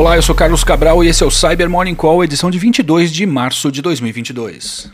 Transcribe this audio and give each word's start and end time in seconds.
Olá, 0.00 0.16
eu 0.16 0.22
sou 0.22 0.34
Carlos 0.34 0.64
Cabral 0.64 1.04
e 1.04 1.08
esse 1.08 1.22
é 1.22 1.26
o 1.26 1.30
Cyber 1.30 1.68
Morning 1.68 1.94
Call, 1.94 2.24
edição 2.24 2.50
de 2.50 2.58
22 2.58 3.12
de 3.12 3.26
março 3.26 3.70
de 3.70 3.82
2022. 3.82 4.90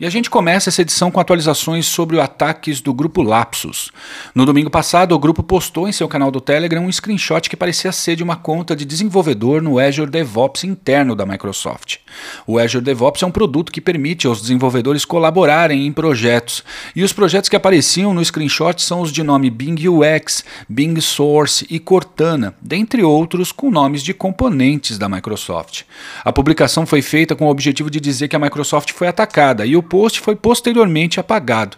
E 0.00 0.06
a 0.06 0.10
gente 0.10 0.30
começa 0.30 0.70
essa 0.70 0.80
edição 0.80 1.10
com 1.10 1.20
atualizações 1.20 1.84
sobre 1.84 2.16
os 2.16 2.22
ataques 2.22 2.80
do 2.80 2.94
grupo 2.94 3.20
Lapsus. 3.20 3.92
No 4.34 4.46
domingo 4.46 4.70
passado, 4.70 5.14
o 5.14 5.18
grupo 5.18 5.42
postou 5.42 5.86
em 5.86 5.92
seu 5.92 6.08
canal 6.08 6.30
do 6.30 6.40
Telegram 6.40 6.86
um 6.86 6.90
screenshot 6.90 7.50
que 7.50 7.56
parecia 7.56 7.92
ser 7.92 8.16
de 8.16 8.22
uma 8.22 8.34
conta 8.34 8.74
de 8.74 8.86
desenvolvedor 8.86 9.60
no 9.60 9.78
Azure 9.78 10.10
DevOps 10.10 10.64
interno 10.64 11.14
da 11.14 11.26
Microsoft. 11.26 11.98
O 12.46 12.58
Azure 12.58 12.82
DevOps 12.82 13.22
é 13.22 13.26
um 13.26 13.30
produto 13.30 13.70
que 13.70 13.78
permite 13.78 14.26
aos 14.26 14.40
desenvolvedores 14.40 15.04
colaborarem 15.04 15.86
em 15.86 15.92
projetos, 15.92 16.64
e 16.96 17.02
os 17.02 17.12
projetos 17.12 17.50
que 17.50 17.56
apareciam 17.56 18.14
no 18.14 18.24
screenshot 18.24 18.80
são 18.82 19.02
os 19.02 19.12
de 19.12 19.22
nome 19.22 19.50
Bing 19.50 19.86
UX, 19.86 20.42
Bing 20.66 20.98
Source 21.02 21.66
e 21.68 21.78
Cortana, 21.78 22.54
dentre 22.58 23.02
outros 23.02 23.52
com 23.52 23.70
nomes 23.70 24.02
de 24.02 24.14
componentes 24.14 24.96
da 24.96 25.10
Microsoft. 25.10 25.82
A 26.24 26.32
publicação 26.32 26.86
foi 26.86 27.02
feita 27.02 27.36
com 27.36 27.44
o 27.44 27.50
objetivo 27.50 27.90
de 27.90 28.00
dizer 28.00 28.28
que 28.28 28.36
a 28.36 28.38
Microsoft 28.38 28.92
foi 28.94 29.06
atacada 29.06 29.66
e 29.66 29.76
o 29.76 29.89
post 29.90 30.20
foi 30.20 30.36
posteriormente 30.36 31.18
apagado. 31.18 31.76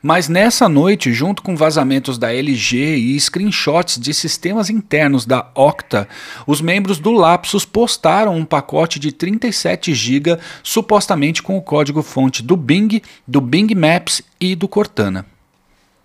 Mas 0.00 0.28
nessa 0.28 0.68
noite, 0.68 1.12
junto 1.12 1.42
com 1.42 1.56
vazamentos 1.56 2.16
da 2.16 2.32
LG 2.32 2.94
e 2.94 3.20
screenshots 3.20 3.98
de 3.98 4.14
sistemas 4.14 4.70
internos 4.70 5.26
da 5.26 5.50
Okta, 5.56 6.08
os 6.46 6.60
membros 6.60 6.98
do 6.98 7.10
Lapsus 7.10 7.64
postaram 7.64 8.36
um 8.36 8.44
pacote 8.44 9.00
de 9.00 9.10
37 9.10 9.92
GB 9.92 10.38
supostamente 10.62 11.42
com 11.42 11.58
o 11.58 11.62
código-fonte 11.62 12.42
do 12.42 12.56
Bing, 12.56 13.02
do 13.26 13.40
Bing 13.40 13.74
Maps 13.74 14.22
e 14.40 14.54
do 14.54 14.68
Cortana. 14.68 15.37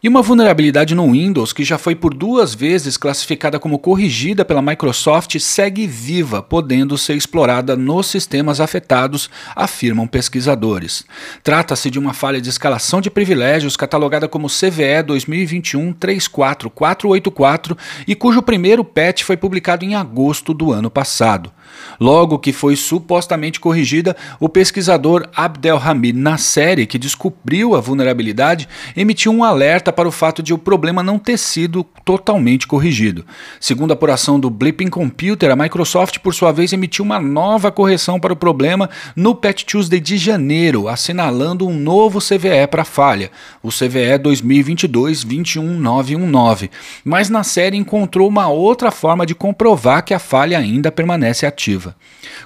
E 0.03 0.07
uma 0.09 0.21
vulnerabilidade 0.21 0.93
no 0.93 1.13
Windows 1.13 1.53
que 1.53 1.63
já 1.63 1.77
foi 1.77 1.95
por 1.95 2.13
duas 2.13 2.53
vezes 2.53 2.97
classificada 2.97 3.57
como 3.57 3.79
corrigida 3.79 4.43
pela 4.43 4.61
Microsoft 4.61 5.39
segue 5.39 5.87
viva, 5.87 6.43
podendo 6.43 6.97
ser 6.97 7.15
explorada 7.15 7.77
nos 7.77 8.07
sistemas 8.07 8.59
afetados, 8.59 9.29
afirmam 9.55 10.05
pesquisadores. 10.05 11.05
Trata-se 11.41 11.89
de 11.89 11.97
uma 11.97 12.13
falha 12.13 12.41
de 12.41 12.49
escalação 12.49 12.99
de 12.99 13.09
privilégios 13.09 13.77
catalogada 13.77 14.27
como 14.27 14.49
CVE 14.49 15.05
2021-34484 15.07 17.77
e 18.05 18.13
cujo 18.13 18.41
primeiro 18.41 18.83
patch 18.83 19.23
foi 19.23 19.37
publicado 19.37 19.85
em 19.85 19.95
agosto 19.95 20.53
do 20.53 20.73
ano 20.73 20.91
passado. 20.91 21.49
Logo 21.97 22.39
que 22.39 22.51
foi 22.51 22.75
supostamente 22.75 23.57
corrigida, 23.59 24.15
o 24.39 24.49
pesquisador 24.49 25.29
Abdelhamid 25.35 26.17
Nasseri, 26.17 26.85
que 26.85 26.99
descobriu 26.99 27.75
a 27.75 27.79
vulnerabilidade, 27.79 28.67
emitiu 28.95 29.31
um 29.31 29.43
alerta 29.43 29.92
para 29.93 30.07
o 30.07 30.11
fato 30.11 30.43
de 30.43 30.53
o 30.53 30.57
problema 30.57 31.01
não 31.01 31.17
ter 31.17 31.37
sido 31.37 31.85
totalmente 32.03 32.67
corrigido. 32.67 33.25
Segundo 33.59 33.91
a 33.91 33.93
apuração 33.93 34.39
do 34.39 34.49
Blipping 34.49 34.89
Computer, 34.89 35.51
a 35.51 35.55
Microsoft, 35.55 36.17
por 36.19 36.33
sua 36.33 36.51
vez, 36.51 36.73
emitiu 36.73 37.05
uma 37.05 37.19
nova 37.19 37.71
correção 37.71 38.19
para 38.19 38.33
o 38.33 38.35
problema 38.35 38.89
no 39.15 39.35
Patch 39.35 39.63
Tuesday 39.63 39.99
de 39.99 40.17
janeiro, 40.17 40.87
assinalando 40.87 41.67
um 41.67 41.77
novo 41.77 42.17
CVE 42.19 42.65
para 42.69 42.81
a 42.81 42.85
falha, 42.85 43.29
o 43.61 43.69
CVE 43.69 44.17
2022-21919. 44.23 46.71
Mas 47.05 47.29
Nasseri 47.29 47.77
encontrou 47.77 48.27
uma 48.27 48.49
outra 48.49 48.89
forma 48.91 49.25
de 49.25 49.35
comprovar 49.35 50.03
que 50.03 50.13
a 50.13 50.19
falha 50.19 50.57
ainda 50.57 50.91
permanece 50.91 51.45
ativa. 51.45 51.95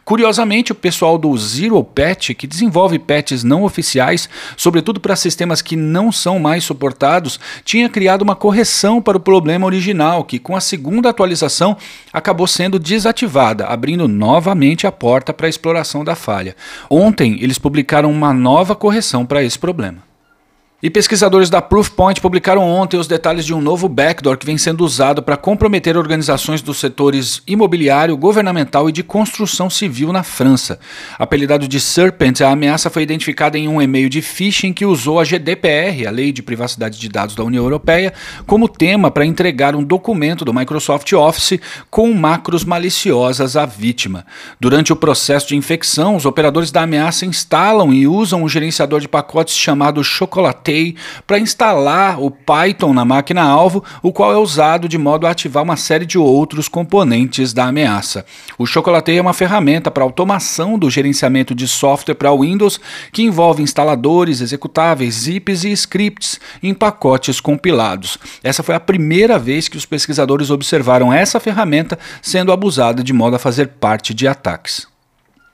Curiosamente, 0.03 0.71
o 0.71 0.75
pessoal 0.75 1.17
do 1.17 1.35
Zero 1.37 1.83
Patch, 1.83 2.31
que 2.31 2.47
desenvolve 2.47 2.99
patches 2.99 3.43
não 3.43 3.63
oficiais, 3.63 4.29
sobretudo 4.55 4.99
para 4.99 5.15
sistemas 5.15 5.61
que 5.61 5.75
não 5.75 6.11
são 6.11 6.39
mais 6.39 6.63
suportados, 6.63 7.36
tinha 7.63 7.89
criado 7.89 8.21
uma 8.21 8.35
correção 8.35 9.01
para 9.01 9.17
o 9.17 9.21
problema 9.21 9.65
original, 9.65 10.23
que 10.23 10.39
com 10.39 10.55
a 10.55 10.61
segunda 10.61 11.09
atualização 11.09 11.77
acabou 12.11 12.47
sendo 12.47 12.79
desativada, 12.79 13.65
abrindo 13.65 14.07
novamente 14.07 14.85
a 14.87 14.91
porta 14.91 15.33
para 15.33 15.47
a 15.47 15.49
exploração 15.49 16.03
da 16.03 16.15
falha. 16.15 16.55
Ontem, 16.89 17.37
eles 17.41 17.57
publicaram 17.57 18.11
uma 18.11 18.33
nova 18.33 18.75
correção 18.75 19.25
para 19.25 19.43
esse 19.43 19.57
problema. 19.57 20.07
E 20.79 20.91
pesquisadores 20.91 21.49
da 21.49 21.59
Proofpoint 21.59 22.21
publicaram 22.21 22.61
ontem 22.61 22.97
os 22.97 23.07
detalhes 23.07 23.43
de 23.43 23.51
um 23.51 23.59
novo 23.59 23.89
backdoor 23.89 24.37
que 24.37 24.45
vem 24.45 24.59
sendo 24.59 24.85
usado 24.85 25.23
para 25.23 25.35
comprometer 25.35 25.97
organizações 25.97 26.61
dos 26.61 26.77
setores 26.77 27.41
imobiliário, 27.47 28.15
governamental 28.15 28.87
e 28.87 28.91
de 28.91 29.01
construção 29.01 29.71
civil 29.71 30.13
na 30.13 30.21
França. 30.21 30.79
Apelidado 31.17 31.67
de 31.67 31.79
Serpent, 31.79 32.41
a 32.41 32.51
ameaça 32.51 32.91
foi 32.91 33.01
identificada 33.01 33.57
em 33.57 33.67
um 33.67 33.81
e-mail 33.81 34.07
de 34.07 34.21
phishing 34.21 34.71
que 34.71 34.85
usou 34.85 35.19
a 35.19 35.23
GDPR, 35.23 36.05
a 36.05 36.11
Lei 36.11 36.31
de 36.31 36.43
Privacidade 36.43 36.99
de 36.99 37.09
Dados 37.09 37.33
da 37.33 37.43
União 37.43 37.63
Europeia, 37.63 38.13
como 38.45 38.69
tema 38.69 39.09
para 39.09 39.25
entregar 39.25 39.75
um 39.75 39.83
documento 39.83 40.45
do 40.45 40.53
Microsoft 40.53 41.11
Office 41.13 41.59
com 41.89 42.13
macros 42.13 42.63
maliciosas 42.63 43.57
à 43.57 43.65
vítima. 43.65 44.27
Durante 44.59 44.93
o 44.93 44.95
processo 44.95 45.47
de 45.47 45.55
infecção, 45.55 46.15
os 46.15 46.27
operadores 46.27 46.69
da 46.69 46.83
ameaça 46.83 47.25
instalam 47.25 47.91
e 47.91 48.05
usam 48.05 48.43
um 48.43 48.47
gerenciador 48.47 48.99
de 48.99 49.07
pacotes 49.07 49.57
chamado 49.57 50.03
Chocolate 50.03 50.66
para 51.25 51.39
instalar 51.39 52.21
o 52.21 52.29
Python 52.29 52.93
na 52.93 53.05
máquina-alvo, 53.05 53.83
o 54.01 54.11
qual 54.11 54.33
é 54.33 54.37
usado 54.37 54.87
de 54.87 54.97
modo 54.97 55.25
a 55.25 55.31
ativar 55.31 55.63
uma 55.63 55.77
série 55.77 56.05
de 56.05 56.17
outros 56.17 56.67
componentes 56.67 57.53
da 57.53 57.65
ameaça. 57.65 58.25
O 58.57 58.65
Chocolatey 58.65 59.17
é 59.17 59.21
uma 59.21 59.33
ferramenta 59.33 59.89
para 59.89 60.03
automação 60.03 60.77
do 60.77 60.89
gerenciamento 60.89 61.55
de 61.55 61.67
software 61.67 62.15
para 62.15 62.35
Windows 62.35 62.79
que 63.11 63.23
envolve 63.23 63.63
instaladores, 63.63 64.41
executáveis, 64.41 65.15
zips 65.15 65.63
e 65.63 65.71
scripts 65.71 66.39
em 66.61 66.73
pacotes 66.73 67.39
compilados. 67.39 68.17
Essa 68.43 68.63
foi 68.63 68.75
a 68.75 68.79
primeira 68.79 69.39
vez 69.39 69.67
que 69.67 69.77
os 69.77 69.85
pesquisadores 69.85 70.49
observaram 70.49 71.13
essa 71.13 71.39
ferramenta 71.39 71.97
sendo 72.21 72.51
abusada 72.51 73.03
de 73.03 73.13
modo 73.13 73.35
a 73.35 73.39
fazer 73.39 73.67
parte 73.79 74.13
de 74.13 74.27
ataques. 74.27 74.96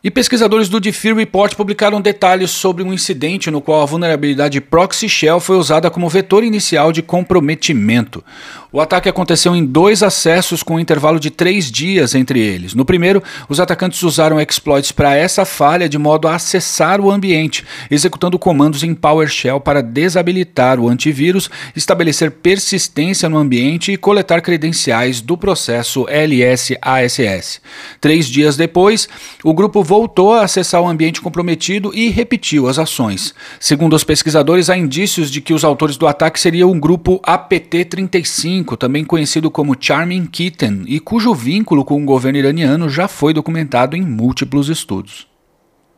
E 0.06 0.12
pesquisadores 0.12 0.68
do 0.68 0.81
Diffie 0.81 1.14
Report 1.14 1.56
publicaram 1.56 2.02
detalhes 2.02 2.52
sobre 2.52 2.84
um 2.84 2.91
incidente 2.91 3.50
no 3.50 3.62
qual 3.62 3.81
a 3.81 3.86
vulnerabilidade 3.86 4.59
Proxy 4.59 5.08
Shell 5.08 5.40
foi 5.40 5.56
usada 5.56 5.90
como 5.90 6.09
vetor 6.09 6.44
inicial 6.44 6.91
de 6.91 7.02
comprometimento. 7.02 8.22
O 8.69 8.81
ataque 8.81 9.08
aconteceu 9.08 9.56
em 9.56 9.64
dois 9.64 10.03
acessos 10.03 10.62
com 10.62 10.75
um 10.75 10.80
intervalo 10.80 11.22
de 11.22 11.30
três 11.30 11.72
dias 11.72 12.16
entre 12.16 12.41
eles. 12.41 12.74
No 12.74 12.84
primeiro, 12.84 13.24
os 13.47 13.62
atacantes 13.62 14.03
usaram 14.03 14.41
exploits 14.41 14.91
para 14.91 15.16
essa 15.16 15.46
falha 15.46 15.88
de 15.88 15.97
modo 15.97 16.28
a 16.28 16.35
acessar 16.35 17.00
o 17.00 17.09
ambiente, 17.09 17.64
executando 17.90 18.38
comandos 18.38 18.84
em 18.84 18.94
PowerShell 18.94 19.62
para 19.62 19.81
desabilitar 19.81 20.81
o 20.81 20.90
antivírus, 20.90 21.50
estabelecer 21.75 22.31
persistência 22.31 23.30
no 23.30 23.38
ambiente 23.38 23.94
e 23.94 23.97
coletar 23.97 24.41
credenciais 24.41 25.22
do 25.22 25.38
processo 25.38 26.06
LS-ASS. 26.09 27.62
Três 28.02 28.25
dias 28.25 28.58
depois, 28.58 29.08
o 29.44 29.53
grupo 29.53 29.81
voltou 29.94 30.34
a 30.34 30.42
acessar 30.42 30.81
o 30.81 30.88
ambiente 30.88 31.22
comprometido 31.22 31.92
e 31.94 32.09
repetiu 32.09 32.68
as 32.68 32.80
ações. 32.80 33.31
Segundo 33.59 33.96
os 33.96 34.04
pesquisadores, 34.04 34.68
há 34.68 34.76
indícios 34.76 35.30
de 35.30 35.40
que 35.40 35.54
os 35.54 35.64
autores 35.64 35.98
do 35.98 36.08
ataque 36.08 36.40
seriam 36.40 36.72
um 36.72 36.80
grupo 36.80 37.22
APT-35 37.24 38.76
também 38.76 39.06
conhecido 39.06 39.52
como 39.52 39.78
Charming 39.80 40.26
Kitten, 40.26 40.82
e 40.88 41.00
cujo 41.00 41.36
vínculo 41.36 41.86
com 41.86 42.02
o 42.02 42.06
governo 42.06 42.40
iraniano 42.40 42.90
já 42.90 43.08
foi 43.08 43.36
documentado 43.36 43.96
em 43.96 44.02
múltiplos 44.02 44.68
estudos. 44.68 45.32